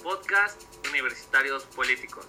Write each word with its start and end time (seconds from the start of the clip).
Podcast 0.00 0.62
Universitarios 0.88 1.64
Políticos. 1.64 2.24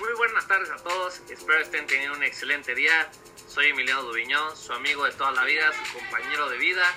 Muy 0.00 0.14
buenas 0.16 0.48
tardes 0.48 0.70
a 0.70 0.76
todos, 0.76 1.20
espero 1.28 1.60
estén 1.60 1.86
teniendo 1.86 2.16
un 2.16 2.24
excelente 2.24 2.74
día. 2.74 3.10
Soy 3.48 3.66
Emiliano 3.66 4.04
Dubiñón, 4.04 4.56
su 4.56 4.72
amigo 4.72 5.04
de 5.04 5.12
toda 5.12 5.32
la 5.32 5.44
vida, 5.44 5.70
su 5.74 5.98
compañero 5.98 6.48
de 6.48 6.56
vida. 6.56 6.94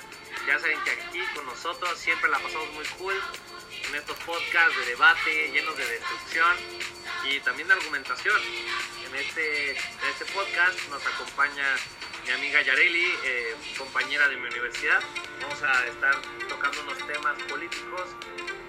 Ya 0.48 0.57
saben 0.57 0.82
que 0.86 0.91
aquí 0.91 1.20
con 1.36 1.46
nosotros 1.48 2.00
siempre 2.00 2.30
la 2.30 2.39
pasamos 2.39 2.71
muy 2.75 2.86
cool 2.98 3.21
en 3.89 3.96
estos 3.96 4.18
podcasts 4.20 4.77
de 4.77 4.86
debate 4.86 5.52
llenos 5.52 5.75
de 5.75 5.86
destrucción 5.86 6.55
y 7.25 7.41
también 7.41 7.68
de 7.68 7.73
argumentación. 7.73 8.41
En 9.05 9.16
este, 9.16 9.71
en 9.71 10.09
este 10.14 10.23
podcast 10.34 10.80
nos 10.89 11.05
acompaña 11.05 11.75
mi 12.30 12.36
amiga 12.36 12.61
Yareli, 12.61 13.05
eh, 13.25 13.55
compañera 13.75 14.27
de 14.27 14.38
mi 14.38 14.48
universidad. 14.48 15.00
Vamos 15.42 15.64
a 15.64 15.86
estar 15.88 16.14
tocando 16.47 16.83
unos 16.83 16.97
temas 17.07 17.42
políticos, 17.50 18.04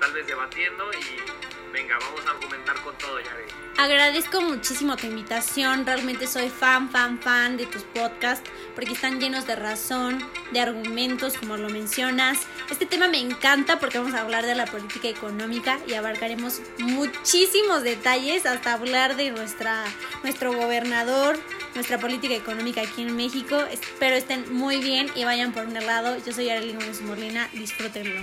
tal 0.01 0.15
vez 0.15 0.27
debatiendo 0.27 0.91
y 0.95 1.71
venga, 1.71 1.99
vamos 1.99 2.25
a 2.27 2.31
argumentar 2.31 2.77
con 2.83 2.97
todo, 2.97 3.21
Yareli. 3.21 3.53
Agradezco 3.77 4.41
muchísimo 4.41 4.97
tu 4.97 5.07
invitación, 5.07 5.85
realmente 5.85 6.27
soy 6.27 6.49
fan, 6.49 6.91
fan, 6.91 7.21
fan 7.21 7.59
de 7.59 7.67
tus 7.67 7.83
podcasts 7.83 8.49
porque 8.75 8.95
están 8.95 9.21
llenos 9.21 9.47
de 9.47 9.57
razón, 9.57 10.27
de 10.53 10.61
argumentos, 10.61 11.37
como 11.37 11.59
lo 11.59 11.69
mencionas. 11.69 12.39
Este 12.71 12.87
tema 12.87 13.09
me 13.09 13.19
encanta 13.19 13.79
porque 13.79 13.99
vamos 13.99 14.15
a 14.15 14.23
hablar 14.23 14.47
de 14.47 14.55
la 14.55 14.65
política 14.65 15.09
económica 15.09 15.79
y 15.87 15.95
abarcaremos 15.95 16.63
muchísimos 16.79 17.83
detalles 17.83 18.47
hasta 18.47 18.73
hablar 18.73 19.17
de 19.17 19.31
nuestra, 19.33 19.85
nuestro 20.23 20.55
gobernador, 20.55 21.39
nuestra 21.75 21.99
política 21.99 22.35
económica 22.35 22.83
aquí 22.83 23.03
en 23.03 23.17
México. 23.17 23.59
Espero 23.71 24.17
estén 24.17 24.53
muy 24.53 24.81
bien 24.81 25.11
y 25.15 25.25
vayan 25.25 25.53
por 25.53 25.65
un 25.65 25.75
lado. 25.75 26.17
Yo 26.25 26.33
soy 26.33 26.51
Arely 26.51 26.73
Gómez 26.73 27.01
Molina, 27.03 27.49
disfrútenlo. 27.53 28.21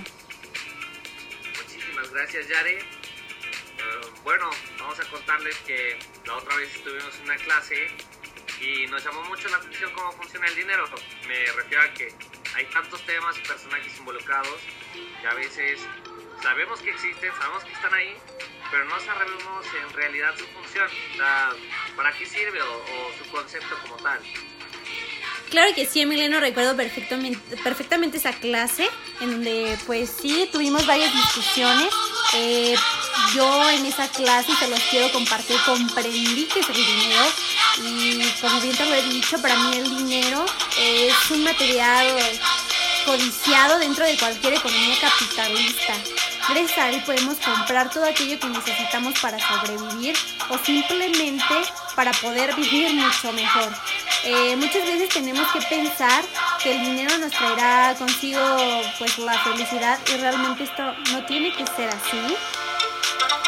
Muchísimas 1.57 2.11
gracias, 2.11 2.47
Yare. 2.47 2.79
Uh, 2.79 4.23
bueno, 4.23 4.49
vamos 4.79 4.99
a 4.99 5.03
contarles 5.05 5.55
que 5.59 5.99
la 6.25 6.35
otra 6.35 6.55
vez 6.57 6.75
estuvimos 6.75 7.15
en 7.17 7.23
una 7.23 7.35
clase 7.37 7.87
y 8.61 8.87
nos 8.87 9.03
llamó 9.03 9.23
mucho 9.25 9.47
la 9.49 9.57
atención 9.57 9.91
cómo 9.93 10.11
funciona 10.13 10.47
el 10.47 10.55
dinero. 10.55 10.85
Me 11.27 11.45
refiero 11.51 11.83
a 11.83 11.93
que 11.93 12.13
hay 12.55 12.65
tantos 12.65 13.05
temas 13.05 13.37
y 13.37 13.41
personajes 13.41 13.97
involucrados 13.97 14.59
que 15.21 15.27
a 15.27 15.33
veces 15.35 15.79
sabemos 16.41 16.81
que 16.81 16.89
existen, 16.89 17.31
sabemos 17.39 17.63
que 17.63 17.73
están 17.73 17.93
ahí, 17.93 18.15
pero 18.71 18.85
no 18.85 18.99
sabemos 18.99 19.65
en 19.81 19.93
realidad 19.93 20.35
su 20.37 20.45
función, 20.47 20.87
o 21.13 21.17
sea, 21.17 21.51
para 21.97 22.13
qué 22.13 22.25
sirve 22.25 22.61
o, 22.61 22.75
o, 22.75 23.11
su 23.17 23.29
concepto 23.31 23.75
como 23.81 23.95
tal. 23.97 24.19
Claro 25.49 25.73
que 25.73 25.85
sí, 25.85 26.01
Emiliano, 26.01 26.39
recuerdo 26.39 26.75
perfectamente, 26.75 27.57
perfectamente 27.63 28.17
esa 28.17 28.33
clase 28.33 28.87
en 29.21 29.31
donde 29.31 29.77
pues 29.87 30.13
sí, 30.21 30.47
tuvimos 30.51 30.85
varias 30.85 31.11
discusiones. 31.13 31.89
Eh, 32.35 32.75
yo 33.33 33.69
en 33.69 33.85
esa 33.85 34.07
clase, 34.09 34.51
te 34.59 34.67
los 34.67 34.79
quiero 34.89 35.11
compartir, 35.11 35.57
comprendí 35.65 36.45
que 36.53 36.59
es 36.59 36.69
el 36.69 36.75
dinero 36.75 37.23
y 37.77 38.31
como 38.41 38.59
bien 38.61 38.75
te 38.75 38.85
lo 38.85 38.95
he 38.95 39.03
dicho, 39.03 39.41
para 39.41 39.55
mí 39.55 39.77
el 39.77 39.97
dinero 39.97 40.45
es 40.79 41.31
un 41.31 41.43
material 41.43 42.07
codiciado 43.05 43.79
dentro 43.79 44.05
de 44.05 44.17
cualquier 44.17 44.55
economía 44.55 44.97
capitalista. 44.99 45.93
Gracias 46.49 46.77
a 46.77 46.89
él 46.89 47.03
podemos 47.05 47.37
comprar 47.39 47.89
todo 47.89 48.05
aquello 48.05 48.39
que 48.39 48.47
necesitamos 48.47 49.19
para 49.19 49.37
sobrevivir 49.37 50.15
o 50.49 50.57
simplemente 50.57 51.55
para 51.93 52.11
poder 52.11 52.55
vivir 52.55 52.93
mucho 52.93 53.33
mejor. 53.33 53.69
Eh, 54.23 54.55
muchas 54.55 54.83
veces 54.85 55.09
tenemos 55.09 55.45
que 55.51 55.59
pensar 55.63 56.23
que 56.63 56.71
el 56.71 56.85
dinero 56.85 57.17
nos 57.17 57.31
traerá 57.31 57.95
consigo 57.95 58.39
pues 58.97 59.17
la 59.19 59.37
felicidad 59.39 59.99
y 60.07 60.17
realmente 60.17 60.63
esto 60.63 60.83
no 61.11 61.25
tiene 61.25 61.53
que 61.53 61.65
ser 61.67 61.89
así. 61.89 62.37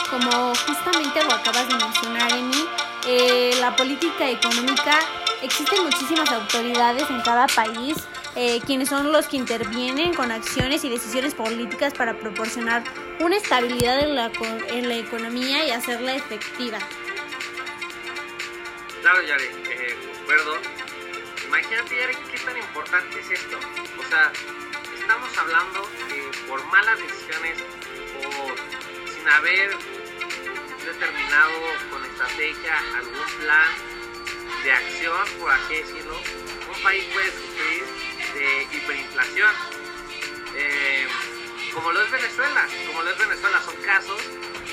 Como 0.09 0.53
justamente 0.55 1.23
lo 1.23 1.33
acabas 1.35 1.69
de 1.69 1.75
mencionar, 1.75 2.31
Emi, 2.33 2.65
eh, 3.07 3.55
la 3.61 3.75
política 3.77 4.27
económica, 4.29 4.99
existen 5.41 5.83
muchísimas 5.83 6.29
autoridades 6.31 7.09
en 7.09 7.21
cada 7.21 7.47
país 7.47 7.95
eh, 8.35 8.61
quienes 8.65 8.89
son 8.89 9.11
los 9.11 9.27
que 9.27 9.37
intervienen 9.37 10.13
con 10.13 10.31
acciones 10.31 10.83
y 10.83 10.89
decisiones 10.89 11.33
políticas 11.33 11.93
para 11.93 12.13
proporcionar 12.17 12.83
una 13.19 13.37
estabilidad 13.37 13.99
en 13.99 14.15
la, 14.15 14.95
economía 14.95 15.65
y 15.65 15.71
hacerla 15.71 16.15
efectiva. 16.15 16.77
Claro, 19.01 19.21
Yare, 19.23 19.45
eh, 19.45 19.97
concuerdo. 20.17 20.57
Imagínate, 21.47 21.95
Yare, 21.95 22.17
qué 22.31 22.39
tan 22.39 22.57
importante 22.57 23.19
es 23.19 23.31
esto. 23.31 23.57
O 23.97 24.09
sea, 24.09 24.31
estamos 24.99 25.37
hablando 25.37 25.89
que 26.07 26.47
por 26.47 26.63
malas 26.67 26.99
decisiones 26.99 27.57
o 28.23 29.11
sin 29.11 29.27
haber 29.27 29.71
determinado 30.85 31.51
con 31.89 32.05
estrategia 32.05 32.77
algún 32.95 33.39
plan 33.39 33.99
de 34.63 34.71
acción, 34.71 35.27
por 35.39 35.51
así 35.51 35.75
decirlo, 35.75 36.15
un 36.75 36.83
país 36.83 37.05
puede 37.13 37.31
sufrir 37.31 38.08
Eh, 40.55 41.07
como 41.73 41.91
lo 41.91 42.01
es 42.01 42.11
Venezuela, 42.11 42.67
como 42.87 43.03
lo 43.03 43.11
es 43.11 43.17
Venezuela, 43.17 43.61
son 43.63 43.75
casos 43.83 44.21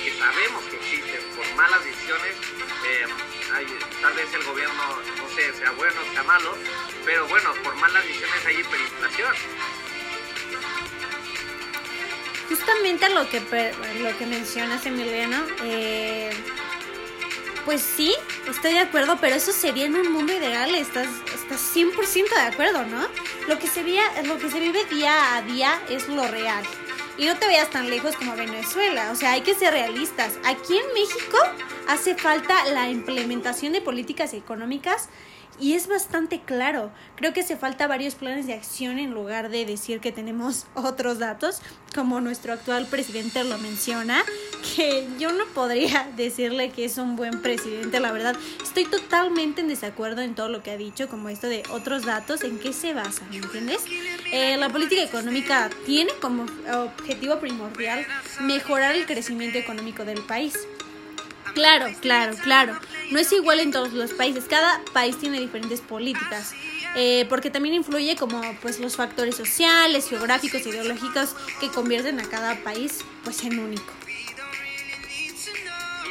que 0.03 0.13
sabemos 0.19 0.65
que 0.65 0.77
existen 0.77 1.21
por 1.37 1.47
malas 1.55 1.85
decisiones. 1.85 2.37
Eh, 2.87 3.07
tal 4.01 4.15
vez 4.15 4.33
el 4.35 4.45
gobierno, 4.45 4.83
no 5.19 5.29
sé, 5.35 5.53
sea 5.55 5.71
bueno, 5.73 6.01
sea 6.13 6.23
malo, 6.23 6.57
pero 7.05 7.27
bueno, 7.29 7.53
por 7.63 7.75
malas 7.77 8.03
decisiones 8.05 8.47
hay 8.47 8.61
hiperinflación. 8.61 9.35
Justamente 12.49 13.09
lo 13.11 13.29
que, 13.29 13.41
lo 14.01 14.19
que 14.19 14.27
mencionas, 14.27 14.87
Emiliano, 14.87 15.45
eh, 15.65 16.31
pues 17.65 17.83
sí, 17.83 18.15
estoy 18.49 18.75
de 18.75 18.81
acuerdo, 18.81 19.19
pero 19.21 19.35
eso 19.35 19.53
sería 19.53 19.87
en 19.87 19.97
un 19.97 20.13
mundo 20.13 20.33
ideal, 20.33 20.73
estás, 20.77 21.09
estás 21.35 21.61
100% 21.75 22.29
de 22.31 22.41
acuerdo, 22.41 22.85
¿no? 22.85 23.09
Lo 23.49 23.59
que, 23.59 23.69
se 23.69 23.85
veía, 23.85 24.03
lo 24.25 24.39
que 24.39 24.51
se 24.51 24.59
vive 24.59 24.85
día 24.87 25.37
a 25.37 25.43
día 25.43 25.81
es 25.89 26.09
lo 26.09 26.27
real. 26.27 26.65
Y 27.17 27.27
no 27.27 27.37
te 27.37 27.47
veas 27.47 27.71
tan 27.71 27.89
lejos 27.89 28.17
como 28.17 28.35
Venezuela, 28.35 29.11
o 29.13 29.15
sea, 29.15 29.33
hay 29.33 29.43
que 29.43 29.55
ser 29.55 29.73
realistas. 29.73 30.33
Aquí 30.45 30.77
en 30.77 30.93
México 30.93 31.39
hace 31.89 32.17
falta 32.17 32.65
la 32.67 32.91
implementación 32.91 33.73
de 33.73 33.81
políticas 33.81 34.35
económicas 34.35 35.09
y 35.61 35.75
es 35.75 35.89
bastante 35.89 36.41
claro. 36.41 36.91
Creo 37.17 37.33
que 37.33 37.41
hace 37.41 37.57
falta 37.57 37.87
varios 37.87 38.15
planes 38.15 38.47
de 38.47 38.55
acción 38.55 38.99
en 38.99 39.13
lugar 39.13 39.49
de 39.49 39.65
decir 39.65 40.01
que 40.01 40.13
tenemos 40.13 40.67
otros 40.75 41.19
datos, 41.19 41.61
como 41.95 42.21
nuestro 42.21 42.53
actual 42.53 42.87
presidente 42.87 43.43
lo 43.45 43.59
menciona, 43.59 44.23
que 44.75 45.09
yo 45.19 45.33
no 45.33 45.45
podría 45.55 46.09
decirle 46.17 46.71
que 46.71 46.85
es 46.85 46.99
un 46.99 47.17
buen 47.17 47.43
presidente, 47.43 48.01
la 48.01 48.13
verdad. 48.13 48.37
Estoy 48.63 48.85
totalmente 48.85 49.61
en 49.61 49.69
desacuerdo 49.69 50.21
en 50.23 50.35
todo 50.35 50.49
lo 50.49 50.63
que 50.63 50.71
ha 50.71 50.77
dicho, 50.77 51.09
como 51.09 51.29
esto 51.29 51.49
de 51.49 51.63
otros 51.71 52.05
datos, 52.05 52.43
en 52.45 52.59
qué 52.59 52.73
se 52.73 52.93
basa, 52.93 53.25
¿me 53.31 53.37
entiendes? 53.37 53.83
Eh, 54.33 54.57
la 54.57 54.69
política 54.69 55.03
económica 55.03 55.71
tiene 55.85 56.13
como 56.21 56.47
objetivo 56.73 57.39
primordial 57.39 58.07
mejorar 58.41 58.95
el 58.95 59.07
crecimiento 59.07 59.59
económico 59.59 60.05
del 60.05 60.23
país. 60.23 60.55
Claro, 61.55 61.87
claro, 62.01 62.37
claro. 62.43 62.79
No 63.11 63.19
es 63.19 63.31
igual 63.33 63.61
en 63.61 63.71
todos 63.71 63.93
los 63.93 64.13
países. 64.13 64.45
Cada 64.49 64.83
país 64.93 65.19
tiene 65.19 65.41
diferentes 65.41 65.81
políticas. 65.81 66.55
Eh, 66.99 67.27
porque 67.29 67.51
también 67.51 67.75
influye 67.75 68.17
como 68.17 68.41
pues 68.63 68.81
los 68.81 68.97
factores 68.97 69.37
sociales, 69.37 70.09
geográficos, 70.09 70.65
ideológicos 70.65 71.37
que 71.61 71.69
convierten 71.69 72.19
a 72.21 72.25
cada 72.25 72.57
país 72.65 73.05
pues 73.23 73.45
en 73.45 73.59
único. 73.59 73.93
Sí, 75.37 75.53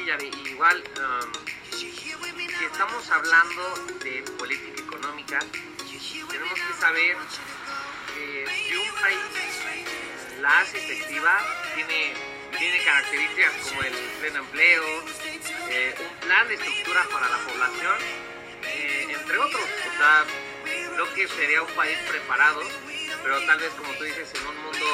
Yari, 0.05 0.29
igual 0.47 0.83
um, 0.97 1.31
si 1.71 1.87
estamos 2.71 3.09
hablando 3.09 3.63
de 4.03 4.21
política 4.37 4.79
económica, 4.79 5.39
tenemos 6.29 6.53
que 6.53 6.73
saber 6.79 7.17
que 8.13 8.45
si 8.69 8.75
un 8.75 8.95
país 9.01 9.19
la 10.41 10.59
hace 10.59 10.77
efectiva, 10.77 11.39
tiene, 11.73 12.13
tiene 12.59 12.83
características 12.83 13.53
como 13.67 13.81
el 13.81 13.93
pleno 14.19 14.39
empleo, 14.39 14.83
eh, 15.69 15.95
un 15.99 16.19
plan 16.19 16.47
de 16.47 16.55
estructura 16.55 17.05
para 17.11 17.29
la 17.29 17.37
población, 17.37 17.95
eh, 18.63 19.07
entre 19.09 19.37
otros. 19.37 19.63
O 19.63 19.97
sea, 19.97 20.25
creo 20.93 21.13
que 21.13 21.27
sería 21.27 21.61
un 21.61 21.71
país 21.73 21.97
preparado, 22.07 22.61
pero 23.23 23.45
tal 23.45 23.59
vez 23.59 23.69
como 23.73 23.93
tú 23.93 24.03
dices, 24.03 24.31
en 24.35 24.47
un 24.47 24.57
mundo 24.63 24.85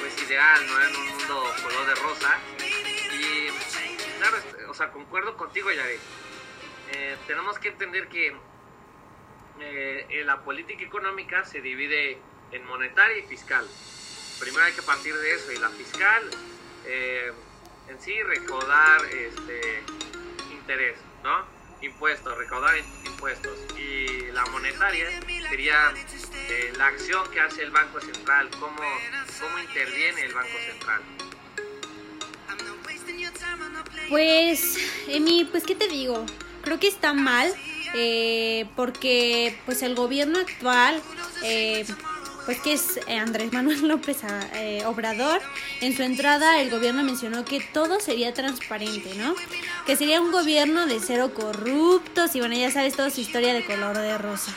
pues 0.00 0.22
ideal, 0.22 0.66
no 0.66 0.82
en 0.82 0.96
un 0.96 1.08
mundo 1.08 1.54
color 1.62 1.86
de 1.86 1.94
rosa. 1.94 2.38
Y 3.12 3.48
claro, 4.18 4.36
o 4.68 4.74
sea, 4.74 4.90
concuerdo 4.90 5.36
contigo, 5.36 5.70
Yare. 5.70 5.98
Eh, 6.92 7.16
tenemos 7.26 7.58
que 7.58 7.68
entender 7.68 8.08
que 8.08 8.36
eh, 9.60 10.22
la 10.24 10.42
política 10.42 10.84
económica 10.84 11.44
se 11.44 11.60
divide 11.60 12.18
en 12.52 12.66
monetaria 12.66 13.18
y 13.18 13.22
fiscal. 13.22 13.66
Primero 14.40 14.64
hay 14.64 14.72
que 14.72 14.82
partir 14.82 15.14
de 15.14 15.34
eso, 15.34 15.52
y 15.52 15.56
la 15.56 15.70
fiscal 15.70 16.30
en 17.88 18.00
sí 18.00 18.22
recaudar 18.22 19.04
este 19.06 19.82
interés, 20.50 20.96
¿no? 21.22 21.54
impuestos, 21.84 22.36
recaudar 22.36 22.74
impuestos. 23.04 23.58
Y 23.78 24.32
la 24.32 24.44
monetaria 24.46 25.06
sería 25.48 25.92
eh, 26.48 26.72
la 26.76 26.86
acción 26.86 27.30
que 27.30 27.40
hace 27.40 27.62
el 27.62 27.70
Banco 27.70 28.00
Central, 28.00 28.48
cómo, 28.58 28.82
cómo 29.40 29.58
interviene 29.58 30.22
el 30.22 30.34
Banco 30.34 30.56
Central. 30.66 31.02
Pues, 34.08 34.78
Emi, 35.08 35.44
pues 35.44 35.64
qué 35.64 35.74
te 35.74 35.88
digo, 35.88 36.26
creo 36.62 36.78
que 36.78 36.88
está 36.88 37.14
mal 37.14 37.54
eh, 37.94 38.66
porque 38.76 39.58
pues 39.64 39.82
el 39.82 39.94
gobierno 39.94 40.40
actual 40.40 41.00
eh, 41.42 41.86
pues 42.44 42.60
que 42.60 42.74
es 42.74 42.98
eh, 43.06 43.18
Andrés 43.18 43.52
Manuel 43.52 43.80
López 43.88 44.18
eh, 44.54 44.82
Obrador, 44.86 45.40
en 45.80 45.96
su 45.96 46.02
entrada 46.02 46.60
el 46.60 46.70
gobierno 46.70 47.02
mencionó 47.02 47.44
que 47.44 47.60
todo 47.60 48.00
sería 48.00 48.34
transparente, 48.34 49.14
¿no? 49.16 49.34
Que 49.86 49.96
sería 49.96 50.20
un 50.20 50.32
gobierno 50.32 50.86
de 50.86 51.00
cero 51.00 51.32
corruptos 51.34 52.34
y 52.34 52.40
bueno, 52.40 52.54
ya 52.54 52.70
sabes 52.70 52.94
toda 52.94 53.10
su 53.10 53.20
historia 53.20 53.54
de 53.54 53.64
color 53.64 53.96
de 53.96 54.18
rosa. 54.18 54.52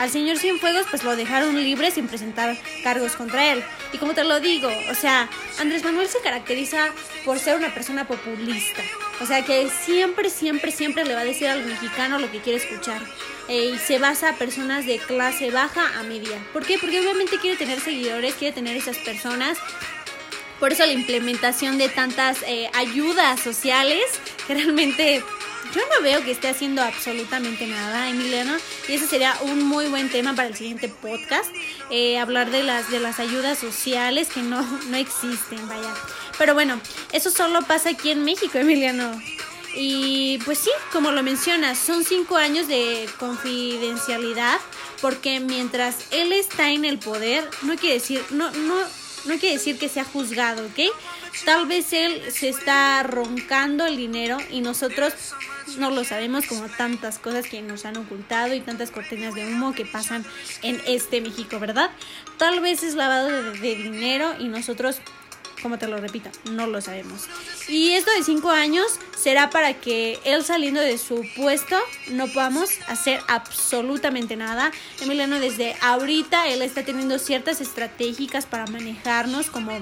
Al 0.00 0.08
señor 0.08 0.38
Cienfuegos 0.38 0.86
pues 0.88 1.04
lo 1.04 1.14
dejaron 1.14 1.62
libre 1.62 1.90
sin 1.90 2.08
presentar 2.08 2.56
cargos 2.82 3.12
contra 3.16 3.52
él. 3.52 3.62
Y 3.92 3.98
como 3.98 4.14
te 4.14 4.24
lo 4.24 4.40
digo, 4.40 4.70
o 4.90 4.94
sea, 4.94 5.28
Andrés 5.58 5.84
Manuel 5.84 6.08
se 6.08 6.20
caracteriza 6.20 6.88
por 7.26 7.38
ser 7.38 7.58
una 7.58 7.74
persona 7.74 8.08
populista. 8.08 8.80
O 9.20 9.26
sea, 9.26 9.44
que 9.44 9.68
siempre, 9.68 10.30
siempre, 10.30 10.70
siempre 10.72 11.04
le 11.04 11.14
va 11.14 11.20
a 11.20 11.24
decir 11.24 11.48
al 11.48 11.66
mexicano 11.66 12.18
lo 12.18 12.30
que 12.30 12.40
quiere 12.40 12.64
escuchar. 12.64 13.02
Eh, 13.50 13.72
y 13.74 13.78
se 13.78 13.98
basa 13.98 14.30
a 14.30 14.36
personas 14.36 14.86
de 14.86 14.98
clase 14.98 15.50
baja 15.50 15.98
a 15.98 16.04
media. 16.04 16.38
¿Por 16.52 16.64
qué? 16.64 16.78
Porque 16.78 17.00
obviamente 17.00 17.36
quiere 17.38 17.56
tener 17.56 17.80
seguidores, 17.80 18.34
quiere 18.34 18.54
tener 18.54 18.76
esas 18.76 18.96
personas. 18.98 19.58
Por 20.60 20.72
eso 20.72 20.86
la 20.86 20.92
implementación 20.92 21.76
de 21.76 21.88
tantas 21.88 22.44
eh, 22.46 22.70
ayudas 22.74 23.40
sociales 23.40 24.04
que 24.46 24.54
realmente 24.54 25.24
yo 25.74 25.80
no 25.80 26.02
veo 26.02 26.22
que 26.24 26.30
esté 26.30 26.48
haciendo 26.48 26.80
absolutamente 26.80 27.66
nada, 27.66 28.08
Emiliano, 28.08 28.56
y 28.88 28.92
ese 28.92 29.06
sería 29.06 29.36
un 29.42 29.64
muy 29.64 29.86
buen 29.88 30.10
tema 30.10 30.34
para 30.34 30.48
el 30.48 30.54
siguiente 30.54 30.88
podcast, 30.88 31.50
eh, 31.90 32.18
hablar 32.18 32.50
de 32.50 32.62
las, 32.62 32.88
de 32.90 33.00
las 33.00 33.18
ayudas 33.18 33.58
sociales 33.58 34.28
que 34.28 34.42
no, 34.42 34.62
no 34.88 34.96
existen, 34.96 35.66
vaya. 35.68 35.92
Pero 36.38 36.54
bueno, 36.54 36.80
eso 37.12 37.30
solo 37.30 37.62
pasa 37.62 37.90
aquí 37.90 38.10
en 38.10 38.24
México, 38.24 38.58
Emiliano. 38.58 39.20
Y 39.74 40.38
pues 40.44 40.58
sí, 40.58 40.70
como 40.92 41.12
lo 41.12 41.22
mencionas, 41.22 41.78
son 41.78 42.04
cinco 42.04 42.36
años 42.36 42.66
de 42.66 43.08
confidencialidad, 43.18 44.58
porque 45.00 45.40
mientras 45.40 46.06
él 46.10 46.32
está 46.32 46.70
en 46.70 46.84
el 46.84 46.98
poder, 46.98 47.48
no 47.62 47.76
quiere 47.76 47.94
decir, 47.94 48.22
no, 48.30 48.50
no, 48.50 48.76
no 49.26 49.38
quiere 49.38 49.52
decir 49.52 49.78
que 49.78 49.88
sea 49.88 50.04
juzgado, 50.04 50.66
¿ok? 50.66 50.92
Tal 51.44 51.66
vez 51.66 51.92
él 51.92 52.20
se 52.32 52.48
está 52.48 53.02
roncando 53.02 53.86
el 53.86 53.96
dinero 53.96 54.38
y 54.50 54.60
nosotros 54.60 55.14
no 55.78 55.90
lo 55.90 56.04
sabemos 56.04 56.46
como 56.46 56.68
tantas 56.68 57.18
cosas 57.18 57.46
que 57.46 57.62
nos 57.62 57.84
han 57.84 57.96
ocultado 57.96 58.54
y 58.54 58.60
tantas 58.60 58.90
cortinas 58.90 59.34
de 59.34 59.46
humo 59.46 59.72
que 59.72 59.84
pasan 59.84 60.24
en 60.62 60.80
este 60.86 61.20
México, 61.20 61.58
¿verdad? 61.58 61.90
Tal 62.38 62.60
vez 62.60 62.82
es 62.82 62.94
lavado 62.94 63.28
de, 63.28 63.74
dinero 63.76 64.34
y 64.38 64.48
nosotros 64.48 65.00
como 65.62 65.78
te 65.78 65.86
lo 65.86 65.98
repito, 65.98 66.30
no 66.50 66.66
lo 66.66 66.80
sabemos. 66.80 67.28
Y 67.68 67.90
esto 67.90 68.10
de 68.16 68.24
cinco 68.24 68.48
años 68.50 68.98
será 69.20 69.50
para 69.50 69.74
que 69.74 70.18
él 70.24 70.44
saliendo 70.44 70.80
de 70.80 70.96
su 70.98 71.26
puesto 71.36 71.76
no 72.08 72.26
podamos 72.28 72.70
hacer 72.88 73.20
absolutamente 73.28 74.36
nada. 74.36 74.72
Emiliano, 75.00 75.38
desde 75.38 75.76
ahorita 75.82 76.48
él 76.48 76.62
está 76.62 76.84
teniendo 76.84 77.18
ciertas 77.18 77.60
estratégicas 77.60 78.46
para 78.46 78.66
manejarnos 78.66 79.50
como 79.50 79.78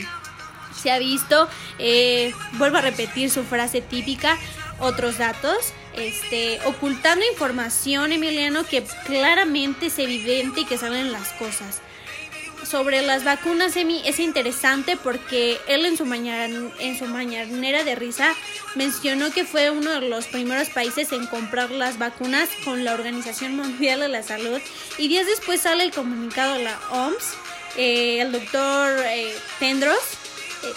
se 0.81 0.91
ha 0.91 0.99
visto. 0.99 1.49
Eh, 1.79 2.33
vuelvo 2.55 2.79
a 2.79 2.81
repetir 2.81 3.31
su 3.31 3.45
frase 3.45 3.81
típica, 3.81 4.37
otros 4.81 5.19
datos, 5.19 5.73
este, 5.95 6.61
ocultando 6.67 7.25
información, 7.31 8.13
Emiliano, 8.13 8.65
que 8.65 8.85
claramente 9.07 9.87
es 9.87 9.99
evidente 9.99 10.61
y 10.61 10.65
que 10.65 10.79
saben 10.79 11.13
las 11.13 11.33
cosas. 11.35 11.81
Sobre 12.65 13.03
las 13.03 13.25
vacunas, 13.25 13.77
Emi, 13.77 14.03
es 14.05 14.19
interesante 14.19 14.97
porque 14.97 15.59
él 15.69 15.87
en 15.87 15.97
su, 15.97 16.05
mañana, 16.05 16.71
en 16.79 16.99
su 16.99 17.07
mañanera 17.07 17.85
de 17.85 17.95
risa 17.95 18.35
mencionó 18.75 19.31
que 19.31 19.45
fue 19.45 19.71
uno 19.71 20.01
de 20.01 20.09
los 20.09 20.27
primeros 20.27 20.69
países 20.69 21.13
en 21.13 21.27
comprar 21.27 21.71
las 21.71 21.99
vacunas 21.99 22.49
con 22.65 22.85
la 22.85 22.95
Organización 22.95 23.57
Mundial 23.57 24.01
de 24.01 24.09
la 24.09 24.23
Salud 24.23 24.61
y 24.99 25.09
días 25.09 25.27
después 25.27 25.63
sale 25.63 25.85
el 25.85 25.93
comunicado 25.93 26.55
de 26.55 26.65
la 26.65 26.79
OMS, 26.91 27.35
eh, 27.77 28.21
el 28.21 28.33
doctor 28.33 28.93
eh, 29.07 29.35
Tendros 29.59 30.19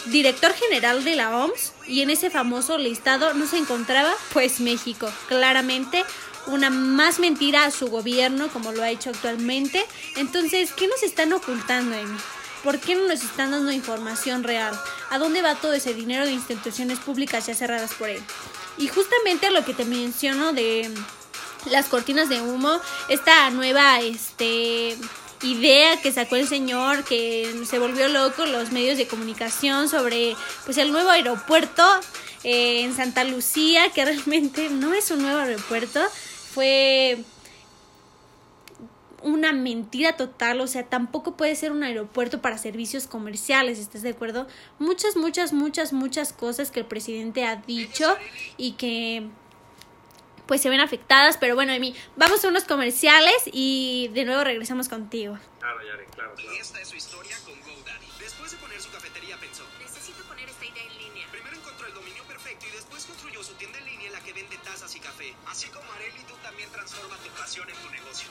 director 0.06 0.54
general 0.54 1.04
de 1.04 1.16
la 1.16 1.36
OMS 1.36 1.74
y 1.88 2.01
en 2.01 2.10
ese 2.10 2.30
famoso 2.30 2.77
listado 2.77 3.34
no 3.34 3.48
se 3.48 3.57
encontraba 3.57 4.13
pues 4.34 4.60
México, 4.60 5.12
claramente 5.27 6.04
una 6.47 6.69
más 6.69 7.19
mentira 7.19 7.65
a 7.65 7.71
su 7.71 7.88
gobierno 7.88 8.49
como 8.49 8.71
lo 8.71 8.83
ha 8.83 8.89
hecho 8.89 9.09
actualmente. 9.09 9.85
Entonces, 10.17 10.71
¿qué 10.73 10.88
nos 10.88 11.03
están 11.03 11.33
ocultando, 11.33 11.95
Amy? 11.95 12.17
¿Por 12.63 12.79
qué 12.79 12.95
no 12.95 13.07
nos 13.07 13.23
están 13.23 13.51
dando 13.51 13.71
información 13.71 14.43
real? 14.43 14.79
¿A 15.09 15.17
dónde 15.17 15.41
va 15.41 15.55
todo 15.55 15.73
ese 15.73 15.93
dinero 15.93 16.25
de 16.25 16.33
instituciones 16.33 16.99
públicas 16.99 17.47
ya 17.47 17.55
cerradas 17.55 17.93
por 17.95 18.09
él? 18.09 18.21
Y 18.77 18.88
justamente 18.88 19.49
lo 19.49 19.65
que 19.65 19.73
te 19.73 19.85
menciono 19.85 20.53
de 20.53 20.91
las 21.65 21.88
cortinas 21.88 22.29
de 22.29 22.41
humo, 22.41 22.79
esta 23.09 23.49
nueva 23.49 23.99
este 24.01 24.97
idea 25.43 25.99
que 26.01 26.11
sacó 26.11 26.35
el 26.35 26.47
señor 26.47 27.03
que 27.03 27.63
se 27.67 27.79
volvió 27.79 28.07
loco 28.09 28.45
los 28.45 28.71
medios 28.71 28.97
de 28.97 29.07
comunicación 29.07 29.89
sobre 29.89 30.35
pues 30.65 30.77
el 30.77 30.91
nuevo 30.91 31.09
aeropuerto 31.09 31.83
eh, 32.43 32.81
en 32.83 32.95
Santa 32.95 33.23
Lucía 33.23 33.91
que 33.91 34.05
realmente 34.05 34.69
no 34.69 34.93
es 34.93 35.09
un 35.09 35.23
nuevo 35.23 35.39
aeropuerto 35.39 35.99
fue 36.53 37.24
una 39.24 39.53
mentira 39.53 40.18
total, 40.18 40.62
o 40.62 40.68
sea, 40.68 40.83
tampoco 40.83 41.38
puede 41.38 41.56
ser 41.56 41.71
un 41.71 41.83
aeropuerto 41.83 42.42
para 42.42 42.57
servicios 42.57 43.07
comerciales, 43.07 43.80
¿estás 43.80 44.01
de 44.01 44.09
acuerdo? 44.09 44.48
Muchas, 44.80 45.15
muchas, 45.15 45.53
muchas, 45.53 45.94
muchas 45.94 46.33
cosas 46.33 46.71
que 46.71 46.80
el 46.80 46.86
presidente 46.86 47.45
ha 47.45 47.56
dicho 47.56 48.15
y 48.57 48.74
que 48.74 49.27
pues 50.45 50.61
se 50.61 50.69
ven 50.69 50.79
afectadas, 50.79 51.38
pero 51.38 51.55
bueno, 51.55 51.73
Emi, 51.73 51.95
vamos 52.15 52.43
a 52.43 52.47
unos 52.47 52.63
comerciales 52.63 53.35
y 53.45 54.09
de 54.13 54.25
nuevo 54.25 54.43
regresamos 54.43 54.89
contigo. 54.89 55.38
Claro, 55.59 55.79
Yari, 55.83 56.05
claro, 56.13 56.33
claro. 56.35 56.53
Y 56.53 56.57
esta 56.59 56.81
es 56.81 56.89
su 56.89 56.95
historia 56.95 57.38
con 57.45 57.59
GoDaddy. 57.61 58.07
Después 58.19 58.51
de 58.51 58.57
poner 58.57 58.81
su 58.81 58.91
cafetería 58.91 59.38
pensó, 59.38 59.63
necesito 59.79 60.23
poner 60.23 60.49
esta 60.49 60.65
idea 60.65 60.83
en 60.83 60.97
línea. 60.97 61.27
Primero 61.31 61.57
encontró 61.57 61.88
el 61.88 61.93
dominio 61.93 62.23
perfecto 62.23 62.65
y 62.67 62.71
después 62.71 63.05
construyó 63.05 63.43
su 63.43 63.53
tienda 63.53 63.79
en 63.79 63.85
línea 63.85 64.07
en 64.07 64.13
la 64.13 64.19
que 64.21 64.33
vende 64.33 64.57
tazas 64.57 64.95
y 64.95 64.99
café. 64.99 65.33
Así 65.47 65.67
como 65.69 65.91
Areli, 65.93 66.23
tú 66.27 66.33
también 66.43 66.69
transforma 66.71 67.15
tu 67.17 67.29
pasión 67.29 67.69
en 67.69 67.75
tu 67.75 67.89
negocio. 67.89 68.27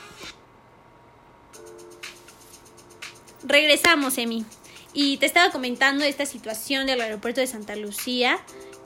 Regresamos, 3.43 4.17
Emi. 4.17 4.45
Y 4.93 5.17
te 5.17 5.25
estaba 5.25 5.51
comentando 5.51 6.03
esta 6.03 6.25
situación 6.25 6.85
del 6.85 6.99
aeropuerto 7.01 7.39
de 7.39 7.47
Santa 7.47 7.75
Lucía 7.75 8.39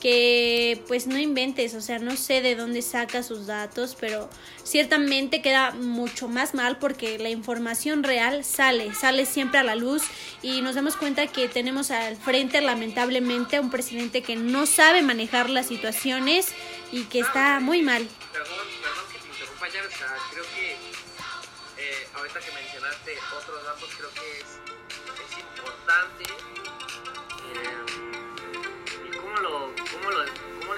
que 0.06 0.84
pues 0.88 1.08
no 1.08 1.18
inventes, 1.18 1.74
o 1.74 1.82
sea, 1.82 1.98
no 1.98 2.16
sé 2.16 2.44
de 2.44 2.56
dónde 2.56 2.84
saca 2.84 3.24
sus 3.24 3.48
datos, 3.48 3.98
pero 4.00 4.30
ciertamente 4.64 5.42
queda 5.42 5.72
mucho 5.72 6.28
más 6.28 6.54
mal 6.54 6.78
porque 6.78 7.18
la 7.18 7.30
información 7.30 8.04
real 8.04 8.46
sale, 8.46 8.94
sale 8.94 9.26
siempre 9.26 9.58
a 9.58 9.64
la 9.64 9.74
luz 9.74 10.04
y 10.44 10.62
nos 10.62 10.76
damos 10.76 10.96
cuenta 10.96 11.26
que 11.26 11.48
tenemos 11.48 11.90
al 11.90 12.18
frente 12.18 12.62
lamentablemente 12.62 13.56
a 13.56 13.62
un 13.62 13.72
presidente 13.72 14.22
que 14.22 14.36
no 14.36 14.68
sabe 14.68 15.02
manejar 15.02 15.50
las 15.50 15.66
situaciones 15.66 16.54
y 16.92 17.06
que 17.06 17.22
está 17.22 17.60
muy 17.60 17.82
mal. 17.82 18.08
Perdón, 18.32 18.76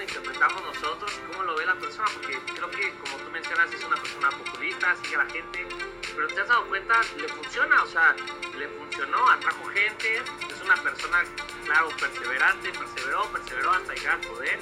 interpretamos 0.08 0.62
nosotros 0.64 1.20
cómo 1.30 1.44
lo 1.44 1.56
ve 1.56 1.66
la 1.66 1.74
persona, 1.74 2.08
porque 2.14 2.38
creo 2.54 2.70
que 2.70 2.90
como 2.94 3.16
tú 3.18 3.30
mencionas 3.30 3.72
es 3.72 3.84
una 3.84 3.96
persona 3.96 4.30
populista, 4.30 4.96
sigue 5.02 5.16
a 5.16 5.24
la 5.24 5.30
gente, 5.30 5.66
pero 6.14 6.28
te 6.28 6.40
has 6.40 6.48
dado 6.48 6.66
cuenta, 6.66 7.00
le 7.16 7.28
funciona, 7.28 7.82
o 7.82 7.86
sea, 7.86 8.16
le 8.56 8.68
funcionó, 8.68 9.30
atrajo 9.30 9.64
gente, 9.66 10.16
es 10.16 10.62
una 10.64 10.76
persona, 10.82 11.24
claro, 11.64 11.88
perseverante, 12.00 12.72
perseveró, 12.72 13.30
perseveró 13.30 13.70
hasta 13.72 13.94
llegar 13.94 14.14
al 14.14 14.20
poder. 14.20 14.58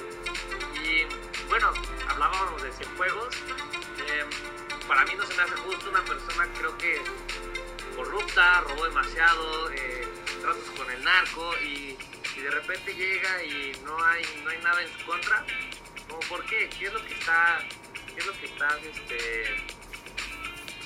Y 0.83 1.05
bueno, 1.47 1.73
hablábamos 2.09 2.61
de 2.61 2.71
Cienfuegos, 2.73 3.35
eh, 4.07 4.25
para 4.87 5.05
mí 5.05 5.15
no 5.15 5.25
se 5.25 5.33
me 5.35 5.43
hace 5.43 5.55
justo 5.55 5.89
una 5.89 6.03
persona, 6.03 6.47
creo 6.57 6.77
que 6.77 7.01
corrupta, 7.95 8.61
robó 8.61 8.85
demasiado, 8.85 9.71
eh, 9.71 10.07
tratos 10.41 10.69
con 10.77 10.91
el 10.91 11.03
narco 11.03 11.53
y 11.63 11.76
de 12.47 12.51
repente 12.51 12.95
llega 12.95 13.43
y 13.43 13.73
no 13.83 14.01
hay, 14.05 14.23
no 14.41 14.49
hay 14.49 14.57
nada 14.59 14.81
en 14.81 14.87
su 14.97 15.05
contra, 15.05 15.45
como 16.07 16.19
por 16.29 16.45
qué, 16.45 16.69
qué 16.69 16.85
es 16.87 16.93
lo 16.93 17.05
que 17.05 17.13
está, 17.13 17.59
qué 18.13 18.19
es 18.21 18.25
lo 18.25 18.31
que 18.39 18.45
estás, 18.45 18.75
este, 18.85 19.65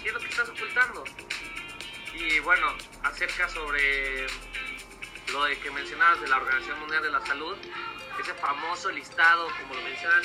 qué 0.02 0.08
es 0.08 0.14
lo 0.14 0.20
que 0.20 0.28
estás 0.28 0.50
ocultando. 0.50 1.04
Y 2.16 2.40
bueno, 2.40 2.76
acerca 3.04 3.48
sobre 3.48 4.26
lo 5.32 5.44
de 5.44 5.60
que 5.60 5.70
mencionabas 5.70 6.20
de 6.22 6.30
la 6.30 6.38
Organización 6.38 6.80
Mundial 6.80 7.04
de 7.04 7.12
la 7.12 7.26
Salud, 7.28 7.56
ese 8.20 8.34
famoso 8.34 8.90
listado, 8.90 9.48
como 9.62 9.76
lo 9.76 9.82
mencionan, 9.84 10.24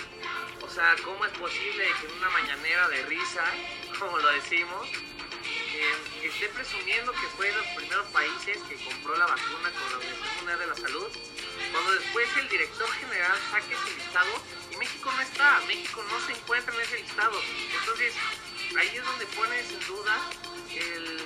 O 0.62 0.69
sea, 0.71 0.97
¿cómo 1.05 1.23
es 1.26 1.33
posible 1.33 1.85
que 2.00 2.07
en 2.07 2.12
una 2.14 2.31
mañanera 2.31 2.88
de 2.88 3.02
risa, 3.05 3.45
como 3.99 4.19
lo 4.19 4.33
decimos, 4.33 4.88
esté 6.23 6.49
presumiendo 6.49 7.12
que 7.12 7.26
fue 7.37 7.47
de 7.47 7.56
los 7.56 7.66
primeros 7.68 8.06
países 8.09 8.59
que 8.68 8.76
compró 8.85 9.16
la 9.16 9.26
vacuna 9.26 9.71
con 9.71 9.90
la 9.90 9.97
Organización 9.99 10.37
Mundial 10.37 10.59
de 10.59 10.66
la 10.66 10.76
Salud, 10.76 11.09
cuando 11.73 11.92
después 11.92 12.28
el 12.37 12.49
director 12.49 12.90
general 12.92 13.38
saque 13.50 13.75
ese 13.75 13.95
listado 13.97 14.42
y 14.71 14.76
México 14.76 15.12
no 15.12 15.21
está, 15.23 15.61
México 15.66 16.04
no 16.11 16.26
se 16.26 16.33
encuentra 16.33 16.75
en 16.75 16.80
ese 16.80 16.99
listado. 17.02 17.40
Entonces, 17.80 18.14
ahí 18.78 18.97
es 18.97 19.04
donde 19.04 19.26
pones 19.26 19.71
en 19.71 19.87
duda 19.87 20.30
el 20.75 21.21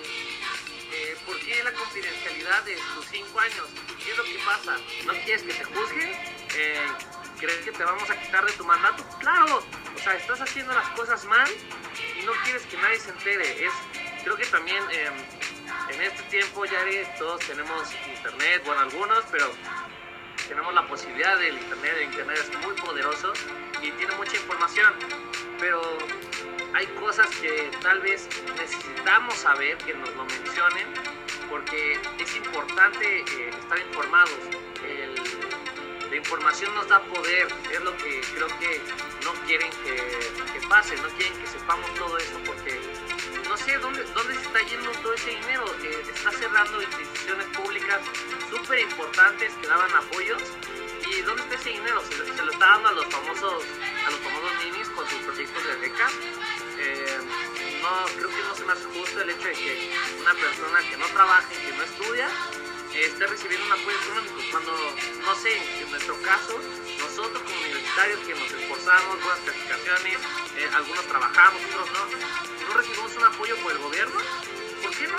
eh, 0.93 1.17
por 1.25 1.39
qué 1.41 1.63
la 1.63 1.73
confidencialidad 1.73 2.65
de 2.65 2.77
tus 2.95 3.07
cinco 3.07 3.39
años. 3.39 3.67
¿Qué 4.05 4.11
es 4.11 4.17
lo 4.17 4.25
que 4.25 4.39
pasa? 4.45 4.77
¿No 5.07 5.13
quieres 5.25 5.43
que 5.43 5.55
te 5.55 5.65
juzguen? 5.65 6.11
Eh, 6.57 6.89
¿Crees 7.39 7.65
que 7.65 7.73
te 7.73 7.85
vamos 7.85 8.11
a 8.11 8.21
quitar 8.21 8.45
de 8.45 8.53
tu 8.53 8.65
mandato? 8.65 9.07
Claro, 9.21 9.65
o 9.95 9.99
sea, 9.99 10.15
estás 10.15 10.41
haciendo 10.41 10.75
las 10.75 10.89
cosas 10.91 11.25
mal 11.25 11.49
y 12.19 12.25
no 12.25 12.33
quieres 12.45 12.63
que 12.63 12.77
nadie 12.77 12.99
se 12.99 13.11
entere. 13.11 13.65
Es, 13.65 13.73
creo 14.23 14.37
que 14.37 14.47
también 14.47 14.83
em, 14.91 15.15
en 15.95 16.03
este 16.03 16.23
tiempo, 16.25 16.65
ya 16.65 16.79
todos 17.19 17.41
tenemos 17.47 17.93
internet, 18.07 18.63
bueno, 18.65 18.81
algunos, 18.81 19.25
pero 19.31 19.51
tenemos 20.49 20.75
la 20.75 20.87
posibilidad 20.87 21.39
del 21.39 21.59
internet. 21.59 21.93
El 21.97 22.05
internet 22.05 22.39
es 22.39 22.67
muy 22.67 22.75
poderoso 22.75 23.33
y 23.83 23.91
tiene 23.93 24.15
mucha 24.17 24.37
información, 24.37 24.93
pero 25.59 25.81
hay 26.75 26.87
cosas 26.99 27.27
que 27.37 27.71
tal 27.83 28.01
vez 28.01 28.29
necesitamos 28.57 29.35
saber, 29.35 29.77
que 29.79 29.95
nos 29.95 30.09
lo 30.15 30.25
mencionen, 30.25 30.87
porque 31.49 31.99
es 32.19 32.37
importante 32.37 33.21
eh, 33.21 33.51
estar 33.51 33.79
informados. 33.79 34.39
la 36.11 36.17
información 36.17 36.75
nos 36.75 36.89
da 36.89 37.01
poder, 37.03 37.47
es 37.73 37.81
lo 37.83 37.97
que 37.97 38.21
creo 38.35 38.49
que 38.59 38.81
no 39.25 39.33
quieren 39.47 39.71
que, 39.85 40.69
pase, 40.69 40.97
no 40.97 41.09
quieren 41.11 41.39
que 41.41 41.47
sepamos 41.47 41.93
todo 41.95 42.19
eso, 42.19 42.39
porque 42.45 42.80
sé 43.65 43.79
dónde, 43.79 44.05
se 44.05 44.43
está 44.43 44.61
yendo 44.63 44.91
todo 45.03 45.15
ese 45.15 45.31
dinero. 45.31 45.65
Eh, 45.83 46.03
está 46.15 46.31
cerrando 46.33 46.83
instituciones 46.83 47.47
públicas 47.49 48.01
súper 48.51 48.79
importantes 48.81 49.53
que 49.61 49.67
daban 49.67 49.95
apoyos. 49.95 50.43
¿Y 51.11 51.23
dónde 51.23 51.43
está 51.43 51.55
ese 51.57 51.71
dinero? 51.71 52.03
Se, 52.09 52.17
se, 52.17 52.43
lo 52.43 52.53
está 52.53 52.67
dando 52.67 52.89
a 52.89 52.93
los 52.93 53.07
famosos 53.07 53.65
a 54.07 54.11
los 54.11 54.21
famosos 54.21 54.65
ninis 54.65 54.89
con 54.91 55.09
sus 55.09 55.19
proyectos 55.21 55.65
de 55.67 55.77
beca 55.77 56.09
eh, 56.83 57.19
no, 57.83 58.07
creo 58.17 58.29
que 58.31 58.43
no 58.43 58.55
se 58.55 58.65
me 58.65 58.73
hace 58.73 58.85
justo 58.85 59.21
el 59.21 59.31
hecho 59.31 59.49
de 59.49 59.53
que 59.53 59.91
una 60.19 60.33
persona 60.33 60.81
que 60.89 60.97
no 60.97 61.07
trabaja 61.09 61.49
y 61.53 61.67
que 61.67 61.77
no 61.77 61.83
estudia 61.83 62.29
eh, 62.95 63.05
esté 63.05 63.27
recibiendo 63.27 63.67
un 63.67 63.73
apoyo 63.73 63.97
económico. 64.01 64.41
Cuando, 64.51 64.73
no 65.21 65.35
sé, 65.35 65.57
en 65.83 65.91
nuestro 65.91 66.21
caso, 66.23 66.59
nosotros 67.21 67.43
como 67.43 67.61
universitarios 67.61 68.21
que 68.21 68.35
nos 68.35 68.51
esforzamos, 68.51 69.23
buenas 69.23 69.41
calificaciones, 69.45 70.19
eh, 70.57 70.69
algunos 70.75 71.05
trabajamos, 71.07 71.61
otros 71.69 71.89
no, 71.93 72.67
no 72.67 72.75
recibimos 72.75 73.17
un 73.17 73.25
apoyo 73.25 73.57
por 73.59 73.73
el 73.73 73.79
gobierno, 73.79 74.21
¿Por 74.83 74.97
qué 74.97 75.07
no, 75.07 75.17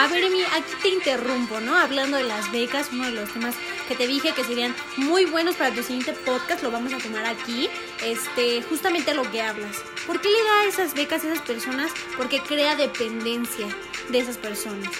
A 0.00 0.06
ver, 0.06 0.22
Emi, 0.22 0.44
aquí 0.44 0.72
te 0.80 0.88
interrumpo, 0.88 1.58
¿no? 1.58 1.76
Hablando 1.76 2.16
de 2.16 2.22
las 2.22 2.52
becas, 2.52 2.90
uno 2.92 3.04
de 3.06 3.10
los 3.10 3.32
temas 3.32 3.56
que 3.88 3.96
te 3.96 4.06
dije 4.06 4.32
que 4.32 4.44
serían 4.44 4.72
muy 4.96 5.24
buenos 5.24 5.56
para 5.56 5.74
tu 5.74 5.82
siguiente 5.82 6.12
podcast, 6.12 6.62
lo 6.62 6.70
vamos 6.70 6.92
a 6.92 6.98
tomar 6.98 7.24
aquí. 7.26 7.68
Este, 8.04 8.62
justamente 8.62 9.12
lo 9.14 9.28
que 9.32 9.42
hablas. 9.42 9.82
¿Por 10.06 10.20
qué 10.20 10.28
le 10.28 10.44
da 10.44 10.64
esas 10.66 10.94
becas 10.94 11.24
a 11.24 11.32
esas 11.32 11.44
personas? 11.44 11.90
Porque 12.16 12.40
crea 12.40 12.76
dependencia 12.76 13.66
de 14.10 14.18
esas 14.20 14.38
personas. 14.38 14.92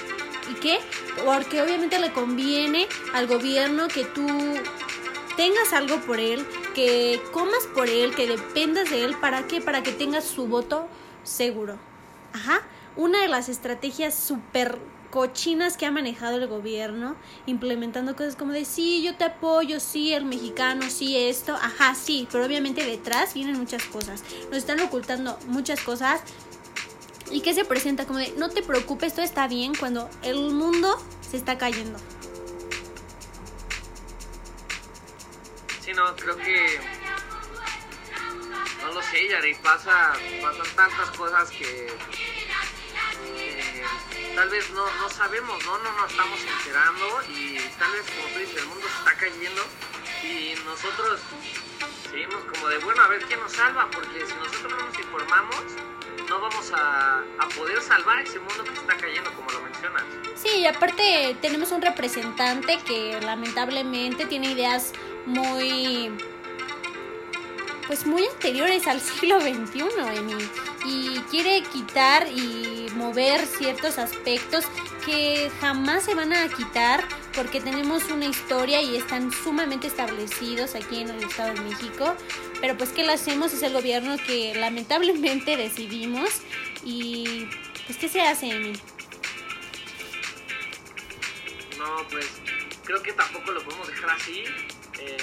¿Y 0.50 0.54
qué? 0.54 0.80
Porque 1.24 1.62
obviamente 1.62 1.98
le 2.00 2.12
conviene 2.12 2.88
al 3.12 3.28
gobierno 3.28 3.86
que 3.86 4.04
tú 4.04 4.26
tengas 5.36 5.72
algo 5.72 6.00
por 6.00 6.20
él, 6.20 6.46
que 6.74 7.20
comas 7.32 7.66
por 7.74 7.88
él, 7.88 8.14
que 8.14 8.26
dependas 8.26 8.90
de 8.90 9.04
él. 9.04 9.16
¿Para 9.20 9.46
qué? 9.46 9.60
Para 9.60 9.82
que 9.82 9.92
tengas 9.92 10.24
su 10.24 10.46
voto 10.46 10.88
seguro. 11.22 11.78
Ajá 12.32 12.62
una 12.96 13.20
de 13.20 13.28
las 13.28 13.48
estrategias 13.48 14.14
súper 14.14 14.78
cochinas 15.10 15.76
que 15.76 15.86
ha 15.86 15.92
manejado 15.92 16.38
el 16.38 16.48
gobierno, 16.48 17.14
implementando 17.46 18.16
cosas 18.16 18.34
como 18.34 18.52
de 18.52 18.64
sí, 18.64 19.02
yo 19.02 19.14
te 19.16 19.24
apoyo, 19.24 19.78
sí, 19.78 20.12
el 20.12 20.24
mexicano, 20.24 20.90
sí, 20.90 21.16
esto, 21.16 21.54
ajá, 21.54 21.94
sí, 21.94 22.26
pero 22.32 22.44
obviamente 22.44 22.84
detrás 22.84 23.34
vienen 23.34 23.58
muchas 23.58 23.84
cosas. 23.84 24.24
Nos 24.48 24.58
están 24.58 24.80
ocultando 24.80 25.38
muchas 25.46 25.80
cosas. 25.80 26.20
¿Y 27.30 27.40
que 27.40 27.54
se 27.54 27.64
presenta? 27.64 28.06
Como 28.06 28.18
de, 28.18 28.34
no 28.36 28.50
te 28.50 28.62
preocupes, 28.62 29.14
todo 29.14 29.24
está 29.24 29.48
bien 29.48 29.72
cuando 29.74 30.10
el 30.22 30.50
mundo 30.50 30.96
se 31.28 31.36
está 31.36 31.58
cayendo. 31.58 31.98
No, 35.94 36.14
creo 36.16 36.36
que. 36.36 36.80
No 38.82 38.92
lo 38.92 39.02
sé, 39.02 39.28
Yari, 39.28 39.54
pasa, 39.56 40.12
pasan 40.42 40.76
tantas 40.76 41.10
cosas 41.16 41.50
que 41.50 41.90
tal 44.34 44.48
vez 44.48 44.70
no, 44.70 44.84
no 45.00 45.08
sabemos, 45.08 45.64
¿no? 45.64 45.78
No 45.78 45.92
nos 45.92 46.10
estamos 46.10 46.38
enterando 46.40 47.22
y 47.28 47.58
tal 47.78 47.92
vez, 47.92 48.02
como 48.10 48.28
tú 48.32 48.38
dices, 48.40 48.56
el 48.56 48.66
mundo 48.66 48.86
está 48.86 49.14
cayendo 49.16 49.62
y 50.22 50.54
nosotros 50.64 51.20
seguimos 52.10 52.42
como 52.44 52.68
de, 52.68 52.78
bueno, 52.78 53.02
a 53.02 53.08
ver 53.08 53.24
quién 53.24 53.40
nos 53.40 53.52
salva, 53.52 53.88
porque 53.90 54.26
si 54.26 54.34
nosotros 54.34 54.72
no 54.72 54.86
nos 54.86 54.98
informamos, 54.98 55.62
no 56.28 56.40
vamos 56.40 56.72
a, 56.72 57.18
a 57.38 57.48
poder 57.56 57.80
salvar 57.80 58.20
ese 58.20 58.38
mundo 58.38 58.64
que 58.64 58.72
está 58.72 58.96
cayendo, 58.96 59.32
como 59.34 59.50
lo 59.50 59.60
mencionas. 59.62 60.02
Sí, 60.36 60.48
y 60.58 60.66
aparte 60.66 61.36
tenemos 61.40 61.70
un 61.72 61.82
representante 61.82 62.78
que 62.84 63.20
lamentablemente 63.20 64.26
tiene 64.26 64.52
ideas 64.52 64.92
muy 65.26 66.10
pues 67.86 68.06
muy 68.06 68.24
anteriores 68.26 68.86
al 68.86 69.00
siglo 69.00 69.40
XXI, 69.40 69.82
Emi, 70.16 70.34
y 70.86 71.18
quiere 71.30 71.62
quitar 71.62 72.26
y 72.28 72.86
mover 72.94 73.46
ciertos 73.46 73.98
aspectos 73.98 74.64
que 75.04 75.50
jamás 75.60 76.04
se 76.04 76.14
van 76.14 76.32
a 76.32 76.48
quitar 76.48 77.04
porque 77.34 77.60
tenemos 77.60 78.04
una 78.10 78.26
historia 78.26 78.80
y 78.80 78.96
están 78.96 79.30
sumamente 79.32 79.86
establecidos 79.86 80.74
aquí 80.74 81.00
en 81.00 81.10
el 81.10 81.24
Estado 81.24 81.54
de 81.54 81.60
México. 81.60 82.14
Pero 82.60 82.76
pues 82.76 82.90
¿qué 82.90 83.04
lo 83.04 83.12
hacemos? 83.12 83.52
Es 83.52 83.62
el 83.62 83.72
gobierno 83.72 84.16
que 84.26 84.54
lamentablemente 84.54 85.56
decidimos 85.56 86.30
y 86.84 87.48
pues 87.86 87.98
¿qué 87.98 88.08
se 88.08 88.22
hace, 88.22 88.50
Emi? 88.50 88.72
No, 91.78 92.08
pues 92.10 92.26
creo 92.84 93.02
que 93.02 93.12
tampoco 93.12 93.52
lo 93.52 93.62
podemos 93.62 93.88
dejar 93.88 94.10
así. 94.10 94.44
Eh, 95.00 95.16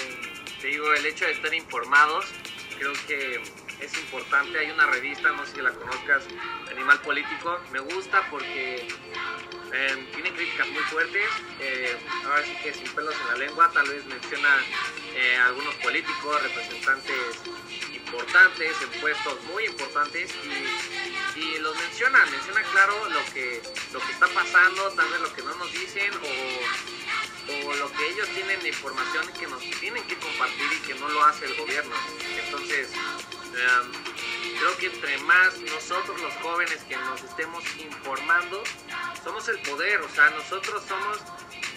te 0.60 0.66
digo, 0.68 0.92
el 0.94 1.06
hecho 1.06 1.24
de 1.24 1.32
estar 1.32 1.52
informados 1.54 2.26
creo 2.78 2.92
que 3.06 3.40
es 3.80 3.98
importante. 3.98 4.58
Hay 4.58 4.70
una 4.70 4.86
revista, 4.86 5.30
no 5.30 5.44
sé 5.46 5.54
si 5.54 5.62
la 5.62 5.72
conozcas, 5.72 6.24
Animal 6.70 7.00
Político. 7.00 7.60
Me 7.72 7.80
gusta 7.80 8.26
porque 8.30 8.86
em, 9.72 10.06
tiene 10.12 10.32
críticas 10.32 10.68
muy 10.68 10.82
fuertes. 10.84 11.28
Eh, 11.60 11.96
ahora 12.24 12.44
sí 12.44 12.56
que 12.62 12.72
sin 12.72 12.88
pelos 12.90 13.14
en 13.20 13.26
la 13.28 13.46
lengua, 13.46 13.70
tal 13.72 13.88
vez 13.88 14.04
menciona 14.06 14.48
eh, 15.14 15.36
algunos 15.46 15.74
políticos, 15.76 16.42
representantes 16.42 17.42
importantes, 17.94 18.76
en 18.82 19.00
puestos 19.00 19.42
muy 19.44 19.64
importantes 19.64 20.30
y, 21.34 21.58
los 21.60 21.76
menciona, 21.76 22.18
menciona 22.26 22.62
claro 22.62 23.08
lo 23.08 23.24
que, 23.32 23.62
lo 23.92 24.00
que 24.00 24.12
está 24.12 24.26
pasando, 24.28 24.90
tal 24.90 25.08
vez 25.10 25.20
lo 25.20 25.32
que 25.32 25.42
no 25.42 25.54
nos 25.54 25.72
dicen 25.72 26.12
o 26.12 26.91
ellos 28.22 28.34
tienen 28.34 28.66
información 28.66 29.26
que 29.32 29.46
nos 29.48 29.62
tienen 29.80 30.04
que 30.04 30.16
compartir 30.16 30.72
y 30.72 30.86
que 30.86 30.94
no 30.94 31.08
lo 31.08 31.24
hace 31.24 31.46
el 31.46 31.56
gobierno. 31.56 31.94
Entonces, 32.44 32.92
em, 32.92 33.92
creo 34.58 34.76
que 34.78 34.86
entre 34.86 35.18
más 35.18 35.58
nosotros 35.58 36.20
los 36.20 36.32
jóvenes 36.34 36.78
que 36.88 36.96
nos 36.96 37.22
estemos 37.22 37.64
informando, 37.78 38.62
somos 39.24 39.48
el 39.48 39.58
poder, 39.62 40.00
o 40.02 40.08
sea, 40.10 40.30
nosotros 40.30 40.84
somos 40.86 41.18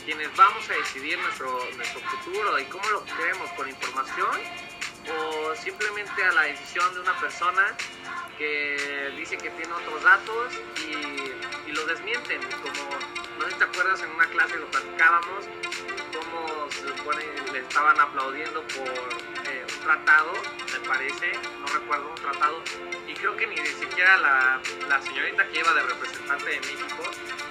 quienes 0.05 0.35
vamos 0.35 0.69
a 0.69 0.73
decidir 0.73 1.17
nuestro, 1.19 1.67
nuestro 1.77 1.99
futuro 2.01 2.59
y 2.59 2.65
cómo 2.65 2.87
lo 2.89 3.05
queremos, 3.05 3.49
con 3.53 3.67
información 3.67 4.39
o 5.09 5.55
simplemente 5.55 6.23
a 6.23 6.31
la 6.31 6.43
decisión 6.43 6.93
de 6.93 6.99
una 6.99 7.19
persona 7.19 7.75
que 8.37 9.13
dice 9.17 9.37
que 9.37 9.49
tiene 9.51 9.71
otros 9.73 10.03
datos 10.03 10.53
y, 10.87 11.71
lo 11.71 11.85
desmienten, 11.87 12.39
como 12.41 12.89
no 13.37 13.57
te 13.57 13.63
acuerdas 13.63 14.01
en 14.01 14.09
una 14.11 14.25
clase 14.27 14.55
lo 14.55 14.65
platicábamos, 14.67 15.45
se 16.85 16.97
supone 16.97 17.23
le 17.51 17.59
estaban 17.59 17.99
aplaudiendo 17.99 18.61
por 18.61 18.89
eh, 18.89 19.65
un 19.67 19.83
tratado, 19.83 20.31
me 20.71 20.87
parece, 20.87 21.31
no 21.59 21.67
recuerdo 21.67 22.09
un 22.09 22.15
tratado, 22.15 22.61
y 23.07 23.13
creo 23.13 23.35
que 23.35 23.47
ni 23.47 23.57
siquiera 23.57 24.17
la, 24.17 24.61
la 24.89 25.01
señorita 25.01 25.47
que 25.47 25.59
iba 25.59 25.73
de 25.73 25.81
representante 25.83 26.49
de 26.49 26.59
México 26.59 27.03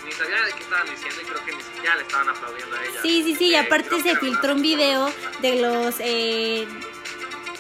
ni 0.05 0.13
sabía 0.13 0.43
de 0.43 0.53
qué 0.53 0.63
estaban 0.63 0.87
diciendo 0.91 1.21
y 1.23 1.25
creo 1.25 1.45
que 1.45 1.53
ni 1.55 1.63
siquiera 1.63 1.97
le 1.97 2.03
estaban 2.03 2.29
aplaudiendo 2.29 2.77
a 2.77 2.85
ella. 2.85 3.03
Sí, 3.03 3.23
sí, 3.25 3.37
sí, 3.37 3.47
y 3.47 3.55
eh, 3.55 3.59
aparte 3.59 4.03
se 4.03 4.17
filtró 4.17 4.55
un 4.55 4.63
video 4.63 5.11
de 5.41 5.61
los... 5.61 5.97
Eh, 6.01 6.69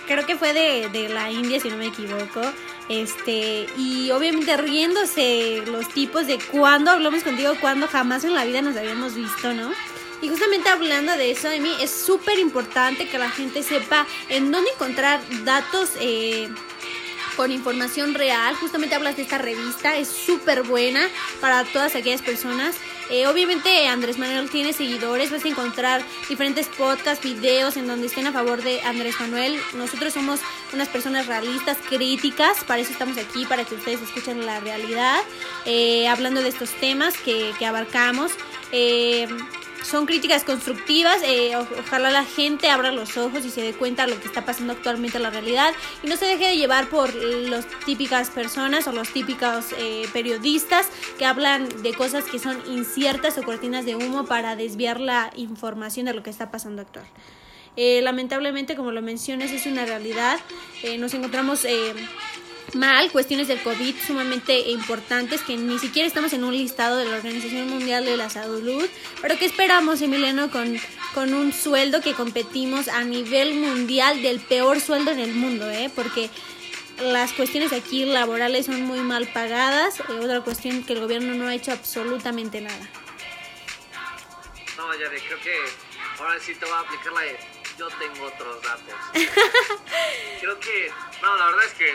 creo 0.06 0.26
que 0.26 0.36
fue 0.36 0.52
de, 0.52 0.88
de 0.90 1.08
la 1.08 1.30
India, 1.30 1.58
si 1.58 1.70
no 1.70 1.76
me 1.76 1.86
equivoco, 1.86 2.42
este, 2.90 3.66
y 3.78 4.10
obviamente 4.10 4.56
riéndose 4.58 5.62
los 5.66 5.88
tipos 5.88 6.26
de 6.26 6.38
cuando 6.38 6.90
hablamos 6.90 7.22
contigo, 7.22 7.54
cuando 7.60 7.88
jamás 7.88 8.24
en 8.24 8.34
la 8.34 8.44
vida 8.44 8.60
nos 8.60 8.76
habíamos 8.76 9.14
visto, 9.14 9.54
¿no? 9.54 9.72
Y 10.24 10.28
justamente 10.30 10.70
hablando 10.70 11.14
de 11.18 11.32
eso, 11.32 11.50
de 11.50 11.60
mí 11.60 11.70
es 11.82 11.90
súper 11.90 12.38
importante 12.38 13.06
que 13.06 13.18
la 13.18 13.28
gente 13.28 13.62
sepa 13.62 14.06
en 14.30 14.50
dónde 14.50 14.70
encontrar 14.70 15.20
datos 15.44 15.90
eh, 16.00 16.48
con 17.36 17.52
información 17.52 18.14
real. 18.14 18.54
Justamente 18.54 18.94
hablas 18.94 19.16
de 19.16 19.22
esta 19.22 19.36
revista, 19.36 19.98
es 19.98 20.08
súper 20.08 20.62
buena 20.62 21.10
para 21.42 21.64
todas 21.64 21.94
aquellas 21.94 22.22
personas. 22.22 22.74
Eh, 23.10 23.26
obviamente 23.26 23.86
Andrés 23.86 24.16
Manuel 24.16 24.48
tiene 24.48 24.72
seguidores, 24.72 25.30
vas 25.30 25.44
a 25.44 25.48
encontrar 25.48 26.02
diferentes 26.26 26.68
podcasts, 26.68 27.22
videos 27.22 27.76
en 27.76 27.86
donde 27.86 28.06
estén 28.06 28.26
a 28.26 28.32
favor 28.32 28.62
de 28.62 28.80
Andrés 28.80 29.20
Manuel. 29.20 29.60
Nosotros 29.74 30.14
somos 30.14 30.40
unas 30.72 30.88
personas 30.88 31.26
realistas, 31.26 31.76
críticas, 31.86 32.64
para 32.64 32.80
eso 32.80 32.92
estamos 32.92 33.18
aquí, 33.18 33.44
para 33.44 33.64
que 33.66 33.74
ustedes 33.74 34.00
escuchen 34.00 34.46
la 34.46 34.58
realidad, 34.60 35.20
eh, 35.66 36.08
hablando 36.08 36.40
de 36.40 36.48
estos 36.48 36.70
temas 36.70 37.14
que, 37.18 37.52
abarcamos. 37.66 38.32
Son 39.84 40.06
críticas 40.06 40.44
constructivas. 40.44 41.22
Eh, 41.24 41.52
ojalá 41.56 42.10
la 42.10 42.24
gente 42.24 42.70
abra 42.70 42.90
los 42.90 43.16
ojos 43.16 43.44
y 43.44 43.50
se 43.50 43.60
dé 43.60 43.72
cuenta 43.72 44.06
de 44.06 44.14
lo 44.14 44.20
que 44.20 44.26
está 44.26 44.44
pasando 44.44 44.72
actualmente 44.72 45.18
en 45.18 45.22
la 45.22 45.30
realidad 45.30 45.72
y 46.02 46.08
no 46.08 46.16
se 46.16 46.24
deje 46.24 46.48
de 46.48 46.56
llevar 46.56 46.88
por 46.88 47.14
las 47.14 47.66
típicas 47.84 48.30
personas 48.30 48.86
o 48.88 48.92
los 48.92 49.10
típicos 49.10 49.66
eh, 49.78 50.08
periodistas 50.12 50.88
que 51.18 51.26
hablan 51.26 51.68
de 51.82 51.92
cosas 51.94 52.24
que 52.24 52.38
son 52.38 52.60
inciertas 52.66 53.38
o 53.38 53.42
cortinas 53.42 53.84
de 53.84 53.94
humo 53.94 54.24
para 54.24 54.56
desviar 54.56 55.00
la 55.00 55.30
información 55.36 56.06
de 56.06 56.14
lo 56.14 56.22
que 56.22 56.30
está 56.30 56.50
pasando 56.50 56.82
actual. 56.82 57.06
Eh, 57.76 58.00
lamentablemente, 58.02 58.76
como 58.76 58.92
lo 58.92 59.02
mencionas, 59.02 59.50
es 59.50 59.66
una 59.66 59.84
realidad. 59.84 60.38
nos 60.98 61.12
encontramos 61.12 61.66
mal, 62.74 63.10
cuestiones 63.10 63.48
del 63.48 63.62
COVID 63.62 63.94
sumamente 64.06 64.70
importantes 64.70 65.40
que 65.42 65.56
ni 65.56 65.78
siquiera 65.78 66.06
estamos 66.06 66.32
en 66.32 66.44
un 66.44 66.56
listado 66.56 66.96
de 66.96 67.06
la 67.06 67.16
Organización 67.16 67.68
Mundial 67.68 68.04
de 68.04 68.16
la 68.16 68.30
Salud, 68.30 68.84
pero 69.20 69.38
que 69.38 69.44
esperamos, 69.44 70.02
Emiliano, 70.02 70.50
con, 70.50 70.78
con 71.14 71.34
un 71.34 71.52
sueldo 71.52 72.00
que 72.00 72.14
competimos 72.14 72.88
a 72.88 73.02
nivel 73.04 73.54
mundial 73.54 74.22
del 74.22 74.40
peor 74.40 74.80
sueldo 74.80 75.10
en 75.10 75.20
el 75.20 75.34
mundo, 75.34 75.70
¿eh? 75.70 75.90
porque 75.94 76.30
las 77.00 77.32
cuestiones 77.32 77.72
aquí 77.72 78.04
laborales 78.04 78.66
son 78.66 78.82
muy 78.82 79.00
mal 79.00 79.26
pagadas, 79.28 80.00
eh, 80.00 80.04
otra 80.20 80.40
cuestión 80.42 80.84
que 80.84 80.92
el 80.92 81.00
gobierno 81.00 81.34
no 81.34 81.48
ha 81.48 81.54
hecho 81.54 81.72
absolutamente 81.72 82.60
nada. 82.60 82.88
No, 84.76 84.92
Yare, 84.94 85.20
creo 85.20 85.40
que 85.40 85.56
ahora 86.18 86.38
sí 86.40 86.54
te 86.54 86.64
voy 86.64 86.74
a 86.74 86.80
aplicar 86.80 87.12
la 87.12 87.20
de 87.20 87.38
yo 87.78 87.88
tengo 87.88 88.26
otros 88.26 88.62
datos. 88.62 88.94
creo 90.40 90.60
que, 90.60 90.92
no, 91.22 91.36
la 91.36 91.46
verdad 91.46 91.64
es 91.66 91.74
que 91.74 91.94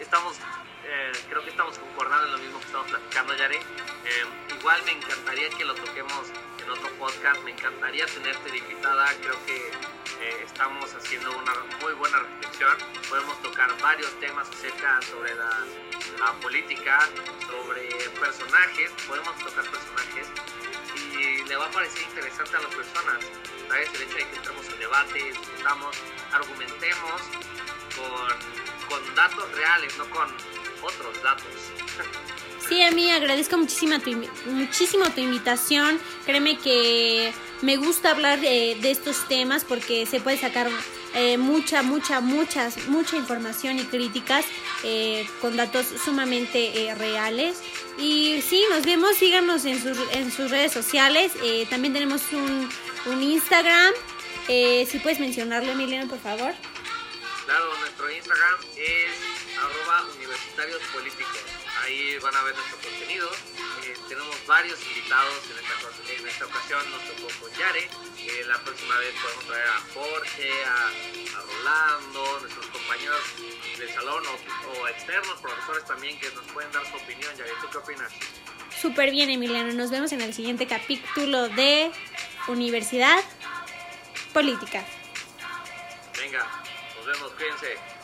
estamos, 0.00 0.36
eh, 0.84 1.12
creo 1.28 1.42
que 1.42 1.50
estamos 1.50 1.78
concordando 1.78 2.26
en 2.26 2.32
lo 2.32 2.38
mismo 2.38 2.58
que 2.60 2.66
estamos 2.66 2.88
platicando, 2.88 3.34
Yare. 3.34 3.56
Eh, 3.56 4.24
igual 4.58 4.82
me 4.84 4.92
encantaría 4.92 5.50
que 5.50 5.64
lo 5.64 5.74
toquemos 5.74 6.28
en 6.62 6.70
otro 6.70 6.88
podcast, 6.98 7.42
me 7.42 7.52
encantaría 7.52 8.06
tenerte 8.06 8.50
de 8.50 8.58
invitada, 8.58 9.06
creo 9.20 9.46
que 9.46 9.56
eh, 10.20 10.42
estamos 10.44 10.92
haciendo 10.94 11.30
una 11.36 11.54
muy 11.80 11.92
buena 11.94 12.18
reflexión, 12.18 12.76
podemos 13.08 13.40
tocar 13.42 13.70
varios 13.80 14.10
temas 14.20 14.48
acerca 14.48 15.00
sobre 15.02 15.34
la, 15.34 15.64
política, 16.42 17.08
sobre 17.46 17.88
personajes, 18.20 18.90
podemos 19.06 19.36
tocar 19.38 19.64
personajes 19.64 20.26
y 20.94 21.44
le 21.44 21.56
va 21.56 21.66
a 21.66 21.70
parecer 21.70 22.02
interesante 22.02 22.56
a 22.56 22.60
las 22.60 22.74
personas, 22.74 23.24
¿sabes? 23.68 23.94
El 23.94 24.02
hecho 24.02 24.16
de 24.16 24.28
que 24.28 24.36
entremos 24.36 24.68
en 24.68 24.78
debate, 24.78 25.22
discutamos, 25.22 25.96
argumentemos 26.32 27.22
con 27.94 28.67
con 28.88 29.14
datos 29.14 29.50
reales, 29.52 29.96
no 29.98 30.08
con 30.10 30.26
otros 30.82 31.22
datos. 31.22 31.46
Sí, 32.68 32.82
a 32.82 32.90
mí 32.90 33.10
agradezco 33.10 33.56
muchísimo 33.56 33.98
tu, 33.98 34.10
muchísimo 34.50 35.04
tu 35.10 35.20
invitación. 35.20 35.98
Créeme 36.26 36.58
que 36.58 37.32
me 37.62 37.76
gusta 37.76 38.10
hablar 38.10 38.40
de, 38.40 38.78
estos 38.90 39.26
temas 39.26 39.64
porque 39.64 40.04
se 40.04 40.20
puede 40.20 40.36
sacar 40.36 40.68
eh, 41.14 41.38
mucha, 41.38 41.82
mucha, 41.82 42.20
muchas, 42.20 42.86
mucha 42.88 43.16
información 43.16 43.78
y 43.78 43.84
críticas 43.84 44.44
eh, 44.84 45.26
con 45.40 45.56
datos 45.56 45.86
sumamente 46.04 46.88
eh, 46.88 46.94
reales. 46.94 47.62
Y 47.98 48.42
sí, 48.42 48.62
nos 48.70 48.84
vemos, 48.84 49.16
síganos 49.16 49.64
en 49.64 49.82
sus, 49.82 49.98
en 50.12 50.30
sus 50.30 50.50
redes 50.50 50.72
sociales. 50.72 51.32
también 51.70 51.94
tenemos 51.94 52.22
un, 52.32 52.68
un 53.06 53.22
Instagram. 53.22 53.94
si 54.46 54.98
puedes 55.02 55.20
mencionarlo, 55.20 55.72
Emiliano, 55.72 56.06
por 56.06 56.18
favor. 56.18 56.52
Claro, 57.48 57.74
nuestro 57.78 58.10
Instagram 58.12 58.60
es 58.76 59.08
arroba 59.56 60.04
universitarios 60.14 60.82
políticos. 60.92 61.40
Ahí 61.82 62.18
van 62.18 62.36
a 62.36 62.42
ver 62.42 62.54
nuestro 62.54 62.76
contenido. 62.76 63.26
Eh, 63.86 63.96
tenemos 64.06 64.36
varios 64.46 64.78
invitados 64.84 65.34
en 65.48 65.56
esta, 65.56 66.12
en 66.12 66.28
esta 66.28 66.44
ocasión. 66.44 66.90
Nos 66.90 67.02
tocó 67.08 67.40
con 67.40 67.50
Yare. 67.58 67.88
Eh, 68.18 68.44
la 68.46 68.58
próxima 68.60 68.98
vez 68.98 69.14
podemos 69.22 69.46
traer 69.46 69.66
a 69.66 69.80
Jorge, 69.94 70.64
a, 70.66 71.40
Rolando, 71.40 72.40
nuestros 72.40 72.66
compañeros 72.66 73.22
del 73.78 73.94
salón 73.94 74.22
o, 74.26 74.82
o, 74.82 74.88
externos, 74.88 75.40
profesores 75.40 75.86
también 75.86 76.20
que 76.20 76.30
nos 76.32 76.44
pueden 76.52 76.70
dar 76.70 76.84
su 76.84 76.96
opinión. 76.96 77.34
Yare, 77.34 77.52
¿tú 77.62 77.68
qué 77.72 77.78
opinas? 77.78 78.12
Súper 78.78 79.10
bien, 79.10 79.30
Emiliano. 79.30 79.72
Nos 79.72 79.90
vemos 79.90 80.12
en 80.12 80.20
el 80.20 80.34
siguiente 80.34 80.66
capítulo 80.66 81.48
de 81.48 81.90
Universidad 82.46 83.24
Política. 84.34 84.84
Venga 86.14 86.67
vemos, 87.08 87.32
cuídense. 87.32 87.97